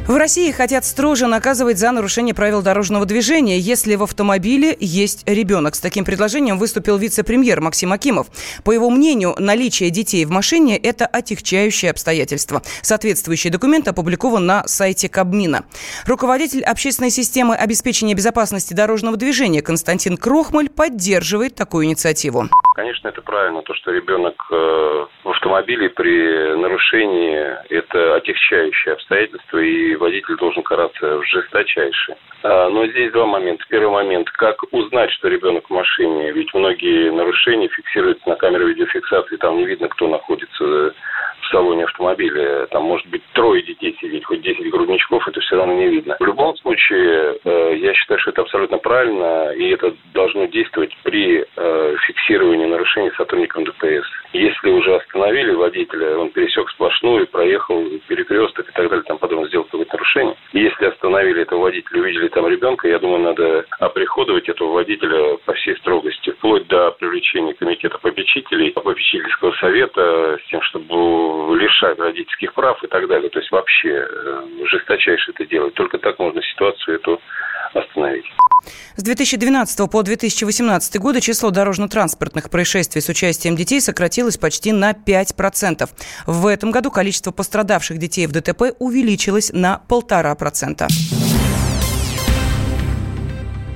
В 0.08 0.18
России 0.18 0.52
хотят 0.52 0.86
строже 0.86 1.26
наказывать 1.26 1.80
за 1.80 1.90
нарушение 1.90 2.36
правил 2.36 2.62
дорожного 2.62 3.08
движения, 3.08 3.58
если 3.58 3.96
в 3.96 4.04
автомобиле 4.04 4.78
есть 4.80 5.24
ребенок. 5.28 5.74
С 5.74 5.80
таким 5.80 6.06
предложением 6.06 6.60
выступил 6.60 6.98
вице-премьер 6.98 7.60
Максим 7.60 7.92
Акимов. 7.92 8.28
По 8.64 8.72
его 8.72 8.92
мнению, 8.92 9.36
наличие 9.40 9.90
детей 9.90 10.24
в 10.26 10.30
машине– 10.30 10.78
это 10.84 11.08
отягчающее 11.08 11.90
обстоятельство. 11.90 12.62
Соответствующий 12.84 13.50
документ 13.50 13.88
опубликован 13.88 14.46
на 14.46 14.68
сайте 14.68 15.10
Кабмина. 15.10 15.66
Руководитель 16.06 16.64
общественной 16.64 17.10
системы 17.10 17.56
обеспечения 17.56 18.14
безопасности 18.14 18.76
дорожного 18.76 19.18
движения 19.18 19.64
Константин 19.64 20.18
Крохмаль 20.18 20.70
поддерживает 20.70 21.56
такую 21.56 21.88
инициативу. 21.88 22.48
Конечно, 22.76 23.08
это 23.08 23.22
правильно. 23.22 23.62
То, 23.62 23.74
что 23.74 23.92
ребенок 23.92 24.36
э, 24.52 25.06
в 25.24 25.30
автомобиле 25.30 25.90
при 25.90 26.56
нарушении– 26.58 27.56
это 27.70 28.16
отягчающее 28.16 28.96
обстоятельство, 28.96 29.60
и 29.60 29.96
водитель 29.96 30.36
должен 30.36 30.62
караться 30.62 31.24
жесточайше. 31.24 32.18
А, 32.44 32.68
но 32.68 32.86
здесь 32.88 33.14
два 33.14 33.28
момента. 33.28 33.64
Первый 33.70 33.92
момент, 33.92 34.30
как 34.32 34.62
узнать, 34.74 35.10
что 35.12 35.30
ребенок 35.30 35.70
в 35.70 35.74
машине, 35.74 36.34
ведь 36.34 36.54
многие 36.54 37.12
нарушения 37.12 37.70
фиксируются 37.70 38.28
на 38.28 38.36
камере 38.36 38.66
видеофиксации, 38.66 39.38
там 39.38 39.56
не 39.56 39.66
видно, 39.66 39.88
кто 39.88 40.10
находится 40.10 40.94
в 41.42 41.48
салоне 41.48 41.84
автомобиля. 41.86 42.68
Там 42.68 42.84
может 42.84 43.08
быть 43.08 43.24
трое 43.34 43.62
детей 43.64 43.96
сидеть, 44.02 44.26
хоть 44.26 44.42
10 44.42 44.70
грудничков, 44.72 45.28
это 45.28 45.40
все 45.42 45.56
равно 45.58 45.74
не 45.74 45.88
видно. 45.88 46.18
В 46.20 46.26
любом 46.26 46.56
случае, 46.58 47.38
э, 47.44 47.78
я 47.78 47.94
считаю, 47.94 48.20
что 48.20 48.32
это 48.32 48.42
абсолютно 48.42 48.78
правильно, 48.78 49.52
и 49.52 49.70
это 49.70 49.94
должно 50.14 50.46
действовать 50.46 50.96
при 51.04 51.46
э, 51.46 51.96
фиксировании 52.08 52.66
нарушений 52.66 53.12
сотрудникам 53.18 53.66
ДПС. 53.66 54.06
Если 54.34 54.70
уже 54.70 54.96
остановили 54.96 55.52
водителя, 55.54 56.18
он 56.18 56.30
пересек 56.30 56.70
сплошную, 56.72 57.28
проехал 57.28 57.84
перекресток 58.08 58.68
и 58.70 58.72
так 58.72 58.90
далее, 58.90 59.04
там 59.04 59.18
потом 59.18 59.48
сделал 59.48 59.66
какое-то 59.66 59.94
нарушение. 59.94 60.36
Если 60.54 60.86
остановили 60.86 61.42
этого 61.42 61.62
водителя, 61.62 62.02
увидели 62.02 62.28
там 62.30 62.48
ребенка, 62.48 62.88
я 62.88 63.00
думаю, 63.00 63.24
надо 63.24 63.66
оприходовать 63.80 64.50
этого 64.50 64.74
водителя 64.74 65.38
по 65.46 65.54
всей 65.54 65.76
строгости, 65.78 66.32
вплоть 66.32 66.68
до 66.68 66.92
привлечения 66.92 67.54
комитета 67.54 67.98
попечителей, 67.98 68.72
попечительского 68.72 69.52
совета, 69.54 70.38
с 70.44 70.50
тем, 70.50 70.62
чтобы 70.64 71.58
лишать 71.58 71.98
родительских 72.00 72.54
прав 72.54 72.84
и 72.84 72.88
так 72.88 73.08
далее. 73.08 73.30
То 73.30 73.40
есть 73.40 73.52
вообще 73.52 74.08
э, 74.10 74.44
жесточайше 74.66 75.32
это 75.32 75.46
делать. 75.46 75.74
Только 75.74 75.98
так 75.98 76.20
можно 76.20 76.42
ситуацию 76.42 76.96
эту 76.96 77.22
остановить. 77.74 78.26
С 78.96 79.04
2012 79.04 79.92
по 79.92 80.02
2018 80.02 80.98
годы 80.98 81.22
число 81.22 81.52
дорожно-транспортных 81.52 82.50
происшествий 82.50 83.02
с 83.02 83.10
участием 83.10 83.56
детей 83.56 83.82
сократилось 83.82 84.15
почти 84.38 84.72
на 84.72 84.92
5%. 84.92 85.90
В 86.26 86.48
этом 86.48 86.72
году 86.72 86.92
количество 86.92 87.32
пострадавших 87.32 87.98
детей 87.98 88.28
в 88.28 88.32
ДТП 88.32 88.74
увеличилось 88.80 89.52
на 89.54 89.82
1,5%. 89.88 90.88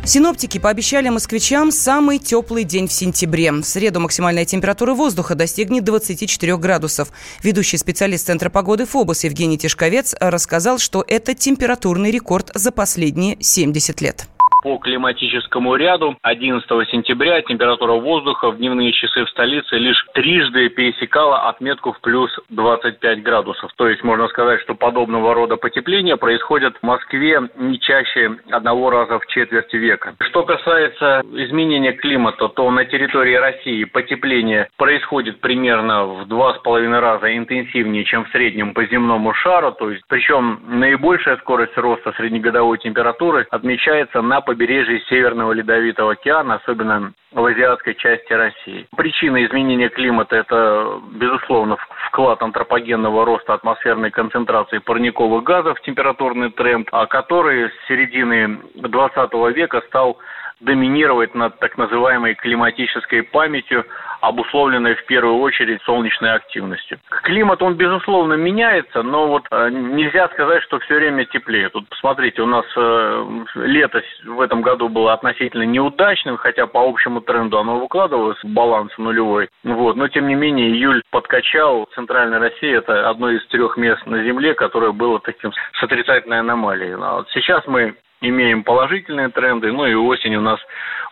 Синоптики 0.09 0.57
пообещали 0.57 1.09
москвичам 1.09 1.71
самый 1.71 2.17
теплый 2.17 2.63
день 2.63 2.87
в 2.87 2.91
сентябре. 2.91 3.51
В 3.51 3.63
среду 3.63 3.99
максимальная 3.99 4.43
температура 4.43 4.95
воздуха 4.95 5.35
достигнет 5.35 5.83
24 5.83 6.57
градусов. 6.57 7.09
Ведущий 7.43 7.77
специалист 7.77 8.25
Центра 8.25 8.49
погоды 8.49 8.87
ФОБОС 8.87 9.25
Евгений 9.25 9.59
Тишковец 9.59 10.15
рассказал, 10.19 10.79
что 10.79 11.05
это 11.07 11.35
температурный 11.35 12.09
рекорд 12.09 12.49
за 12.55 12.71
последние 12.71 13.37
70 13.39 14.01
лет 14.01 14.27
по 14.61 14.77
климатическому 14.77 15.75
ряду. 15.75 16.17
11 16.21 16.67
сентября 16.89 17.41
температура 17.41 17.93
воздуха 17.93 18.51
в 18.51 18.57
дневные 18.57 18.91
часы 18.91 19.25
в 19.25 19.29
столице 19.29 19.77
лишь 19.77 20.05
трижды 20.13 20.69
пересекала 20.69 21.49
отметку 21.49 21.93
в 21.93 22.01
плюс 22.01 22.31
25 22.49 23.23
градусов. 23.23 23.71
То 23.75 23.87
есть 23.87 24.03
можно 24.03 24.27
сказать, 24.27 24.61
что 24.61 24.75
подобного 24.75 25.33
рода 25.33 25.55
потепления 25.55 26.17
происходят 26.17 26.77
в 26.77 26.83
Москве 26.83 27.41
не 27.57 27.79
чаще 27.79 28.37
одного 28.51 28.89
раза 28.89 29.19
в 29.19 29.27
четверть 29.27 29.73
века. 29.73 30.15
Что 30.21 30.43
касается 30.43 31.21
изменения 31.33 31.93
климата, 31.93 32.47
то 32.49 32.69
на 32.71 32.85
территории 32.85 33.35
России 33.35 33.83
потепление 33.85 34.69
происходит 34.77 35.39
примерно 35.39 36.05
в 36.05 36.27
два 36.27 36.53
с 36.53 36.57
половиной 36.59 36.99
раза 36.99 37.35
интенсивнее, 37.35 38.03
чем 38.03 38.25
в 38.25 38.29
среднем 38.29 38.73
по 38.73 38.85
земному 38.85 39.33
шару. 39.33 39.71
То 39.71 39.91
есть, 39.91 40.03
причем 40.07 40.59
наибольшая 40.67 41.37
скорость 41.37 41.77
роста 41.77 42.11
среднегодовой 42.13 42.77
температуры 42.77 43.47
отмечается 43.49 44.21
на 44.21 44.41
побережье 44.49 44.99
Северного 45.01 45.51
Ледовитого 45.51 46.13
океана, 46.13 46.55
особенно 46.55 47.13
в 47.31 47.45
азиатской 47.45 47.93
части 47.93 48.33
России. 48.33 48.87
Причина 48.97 49.45
изменения 49.45 49.89
климата– 49.89 50.35
это, 50.37 50.99
безусловно, 51.11 51.77
вклад 52.07 52.41
антропогенного 52.41 53.25
роста 53.25 53.53
атмосферной 53.53 54.09
концентрации 54.09 54.79
парниковых 54.79 55.43
газов 55.43 55.79
температурный 55.81 56.49
тренд, 56.49 56.87
а 56.91 57.05
который 57.05 57.69
с 57.69 57.87
середины 57.87 58.59
20 58.73 59.55
века 59.55 59.83
стал 59.85 60.17
доминировать 60.61 61.35
над 61.35 61.59
так 61.59 61.77
называемой 61.77 62.33
климатической 62.33 63.21
памятью, 63.21 63.85
обусловленной 64.21 64.95
в 64.95 65.05
первую 65.05 65.39
очередь 65.39 65.81
солнечной 65.83 66.33
активностью. 66.33 66.99
Климат, 67.23 67.61
он, 67.61 67.75
безусловно, 67.75 68.33
меняется, 68.33 69.01
но 69.03 69.27
вот 69.27 69.45
э, 69.51 69.69
нельзя 69.69 70.27
сказать, 70.29 70.63
что 70.63 70.79
все 70.79 70.95
время 70.95 71.25
теплее. 71.25 71.69
Тут 71.69 71.87
посмотрите, 71.89 72.41
у 72.41 72.45
нас 72.45 72.65
э, 72.75 73.43
лето 73.55 74.01
в 74.25 74.41
этом 74.41 74.61
году 74.61 74.89
было 74.89 75.13
относительно 75.13 75.63
неудачным, 75.63 76.37
хотя 76.37 76.67
по 76.67 76.87
общему 76.87 77.21
тренду 77.21 77.59
оно 77.59 77.79
выкладывалось 77.79 78.41
в 78.43 78.47
баланс 78.47 78.91
нулевой. 78.97 79.49
Вот. 79.63 79.95
Но, 79.95 80.07
тем 80.07 80.27
не 80.27 80.35
менее, 80.35 80.69
июль 80.69 81.01
подкачал. 81.11 81.87
Центральная 81.95 82.39
Россия– 82.39 82.77
это 82.79 83.09
одно 83.09 83.29
из 83.31 83.45
трех 83.47 83.77
мест 83.77 84.05
на 84.05 84.23
Земле, 84.23 84.53
которое 84.53 84.91
было 84.91 85.19
таким 85.19 85.51
с 85.51 85.83
отрицательной 85.83 86.39
аномалией. 86.39 86.95
А 86.95 87.17
вот 87.17 87.29
сейчас 87.31 87.65
мы 87.67 87.95
имеем 88.21 88.63
положительные 88.63 89.29
тренды, 89.29 89.71
ну 89.71 89.85
и 89.85 89.93
осень 89.93 90.35
у 90.35 90.41
нас 90.41 90.59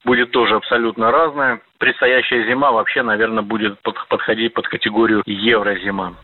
будет 0.03 0.31
тоже 0.31 0.55
абсолютно 0.55 1.11
разная. 1.11 1.61
Предстоящая 1.79 2.47
зима 2.47 2.71
вообще, 2.71 3.03
наверное, 3.03 3.43
будет 3.43 3.79
подходить 4.09 4.53
под 4.53 4.67
категорию 4.67 5.21
еврозима. 5.25 6.15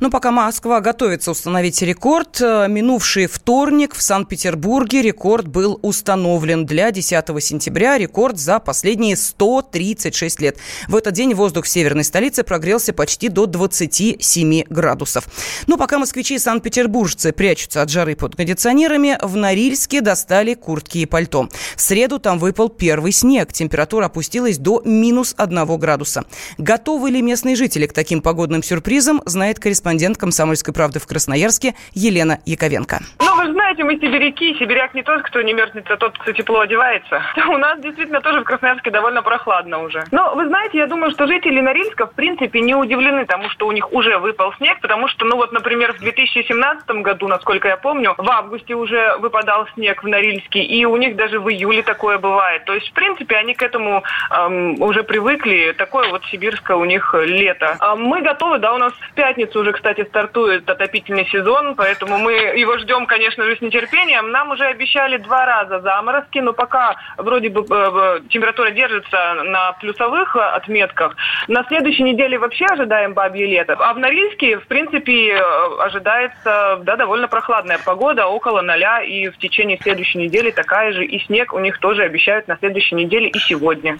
Но 0.00 0.10
пока 0.10 0.30
Москва 0.30 0.80
готовится 0.80 1.30
установить 1.30 1.80
рекорд, 1.82 2.40
э, 2.40 2.66
минувший 2.68 3.26
вторник 3.26 3.94
в 3.94 4.02
Санкт-Петербурге 4.02 5.02
рекорд 5.02 5.48
был 5.48 5.78
установлен 5.82 6.66
для 6.66 6.90
10 6.90 7.40
сентября. 7.40 7.98
Рекорд 7.98 8.38
за 8.38 8.58
последние 8.58 9.16
136 9.16 10.40
лет. 10.40 10.58
В 10.88 10.96
этот 10.96 11.14
день 11.14 11.34
воздух 11.34 11.64
в 11.64 11.68
северной 11.68 12.04
столице 12.04 12.42
прогрелся 12.42 12.92
почти 12.92 13.28
до 13.28 13.46
27 13.46 14.64
градусов. 14.68 15.26
Но 15.66 15.76
пока 15.76 15.98
москвичи 15.98 16.34
и 16.34 16.38
санкт-петербуржцы 16.38 17.32
прячутся 17.32 17.82
от 17.82 17.90
жары 17.90 18.16
под 18.16 18.36
кондиционерами, 18.36 19.18
в 19.22 19.36
Норильске 19.36 20.00
достали 20.00 20.54
куртки 20.54 20.98
и 20.98 21.06
пальто. 21.06 21.48
В 21.76 21.80
среду 21.80 22.18
там 22.18 22.38
выпал 22.38 22.68
первый 22.68 23.12
снег. 23.12 23.52
Температура 23.52 24.06
опустилась 24.06 24.58
до 24.58 24.82
минус 24.84 25.34
1 25.36 25.78
градуса. 25.78 26.24
Готовы 26.58 27.10
ли 27.10 27.22
местные 27.22 27.56
жители 27.56 27.86
к 27.86 27.92
таким 27.92 28.20
погодным 28.22 28.62
сюрпризам, 28.62 29.22
знает 29.26 29.51
корреспондент 29.58 30.18
«Комсомольской 30.18 30.74
правды» 30.74 30.98
в 30.98 31.06
Красноярске 31.06 31.74
Елена 31.94 32.38
Яковенко. 32.46 33.00
Ну, 33.20 33.36
вы 33.36 33.52
знаете, 33.52 33.84
мы 33.84 33.94
сибиряки. 33.94 34.54
Сибиряк 34.58 34.94
не 34.94 35.02
тот, 35.02 35.22
кто 35.22 35.42
не 35.42 35.52
мерзнет, 35.52 35.90
а 35.90 35.96
тот, 35.96 36.16
кто 36.18 36.32
тепло 36.32 36.60
одевается. 36.60 37.22
У 37.48 37.58
нас 37.58 37.80
действительно 37.80 38.20
тоже 38.20 38.40
в 38.40 38.44
Красноярске 38.44 38.90
довольно 38.90 39.22
прохладно 39.22 39.82
уже. 39.82 40.04
Но, 40.10 40.34
вы 40.34 40.46
знаете, 40.48 40.78
я 40.78 40.86
думаю, 40.86 41.10
что 41.12 41.26
жители 41.26 41.60
Норильска, 41.60 42.06
в 42.06 42.14
принципе, 42.14 42.60
не 42.60 42.74
удивлены 42.74 43.26
тому, 43.26 43.48
что 43.50 43.66
у 43.66 43.72
них 43.72 43.92
уже 43.92 44.18
выпал 44.18 44.52
снег, 44.54 44.80
потому 44.80 45.08
что, 45.08 45.24
ну 45.24 45.36
вот, 45.36 45.52
например, 45.52 45.92
в 45.94 45.98
2017 45.98 46.88
году, 47.02 47.28
насколько 47.28 47.68
я 47.68 47.76
помню, 47.76 48.14
в 48.16 48.30
августе 48.30 48.74
уже 48.74 49.16
выпадал 49.18 49.66
снег 49.74 50.02
в 50.02 50.08
Норильске, 50.08 50.60
и 50.62 50.84
у 50.84 50.96
них 50.96 51.16
даже 51.16 51.40
в 51.40 51.48
июле 51.48 51.82
такое 51.82 52.18
бывает. 52.18 52.64
То 52.64 52.74
есть, 52.74 52.88
в 52.90 52.92
принципе, 52.92 53.36
они 53.36 53.54
к 53.54 53.62
этому 53.62 54.02
эм, 54.30 54.80
уже 54.80 55.02
привыкли. 55.02 55.74
Такое 55.76 56.10
вот 56.10 56.24
сибирское 56.26 56.76
у 56.76 56.84
них 56.84 57.14
лето. 57.14 57.76
А 57.80 57.96
мы 57.96 58.22
готовы, 58.22 58.58
да, 58.58 58.72
у 58.74 58.78
нас 58.78 58.92
в 58.92 59.14
пятницу 59.14 59.41
пятницу 59.42 59.60
уже, 59.60 59.72
кстати, 59.72 60.04
стартует 60.04 60.68
отопительный 60.68 61.26
сезон, 61.26 61.74
поэтому 61.74 62.18
мы 62.18 62.32
его 62.32 62.78
ждем, 62.78 63.06
конечно 63.06 63.44
же, 63.44 63.56
с 63.56 63.60
нетерпением. 63.60 64.30
Нам 64.30 64.50
уже 64.50 64.64
обещали 64.64 65.16
два 65.16 65.44
раза 65.44 65.80
заморозки, 65.80 66.38
но 66.38 66.52
пока 66.52 66.96
вроде 67.16 67.48
бы 67.48 67.64
э, 67.68 68.20
температура 68.30 68.70
держится 68.70 69.42
на 69.44 69.72
плюсовых 69.72 70.36
отметках. 70.36 71.16
На 71.48 71.64
следующей 71.64 72.04
неделе 72.04 72.38
вообще 72.38 72.66
ожидаем 72.66 73.14
бабье 73.14 73.46
лето. 73.46 73.76
А 73.78 73.92
в 73.94 73.98
Норильске, 73.98 74.58
в 74.58 74.66
принципе, 74.66 75.34
э, 75.34 75.40
ожидается 75.80 76.80
да, 76.82 76.96
довольно 76.96 77.28
прохладная 77.28 77.78
погода, 77.84 78.26
около 78.26 78.62
ноля, 78.62 79.02
и 79.02 79.28
в 79.28 79.38
течение 79.38 79.78
следующей 79.82 80.18
недели 80.18 80.50
такая 80.50 80.92
же. 80.92 81.04
И 81.04 81.18
снег 81.26 81.52
у 81.52 81.58
них 81.58 81.78
тоже 81.78 82.02
обещают 82.02 82.48
на 82.48 82.56
следующей 82.58 82.94
неделе 82.94 83.28
и 83.28 83.38
сегодня. 83.38 83.96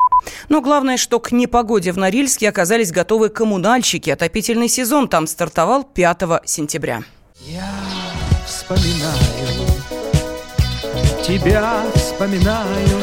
Но 0.49 0.61
главное, 0.61 0.97
что 0.97 1.19
к 1.19 1.33
непогоде 1.33 1.93
в 1.93 1.99
Норильске 1.99 2.49
оказались 2.49 2.93
готовы 2.93 3.29
коммунальщики. 3.29 4.11
Отопительный 4.11 4.69
сезон 4.69 5.09
там 5.09 5.27
стартовал 5.33 5.83
5 5.83 6.23
сентября. 6.45 7.03
Я 7.41 7.69
вспоминаю, 8.47 9.19
тебя 11.27 11.83
вспоминаю. 11.95 13.01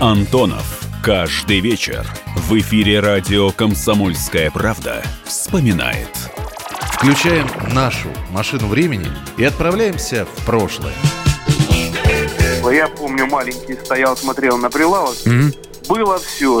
Антонов. 0.00 0.74
Каждый 1.04 1.60
вечер 1.60 2.04
в 2.36 2.58
эфире 2.58 2.98
радио 2.98 3.52
«Комсомольская 3.52 4.50
правда» 4.50 5.02
вспоминает– 5.24 6.10
Включаем 6.98 7.46
нашу 7.72 8.08
машину 8.32 8.66
времени 8.66 9.06
и 9.36 9.44
отправляемся 9.44 10.26
в 10.26 10.44
прошлое. 10.44 10.92
Я 12.72 12.88
помню, 12.88 13.26
маленький 13.26 13.76
стоял, 13.76 14.16
смотрел 14.16 14.58
на 14.58 14.68
прилавок. 14.68 15.14
Мгм. 15.24 15.54
Было 15.88 16.18
все. 16.18 16.60